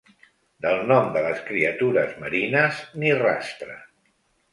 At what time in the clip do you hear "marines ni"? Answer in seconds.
2.23-3.13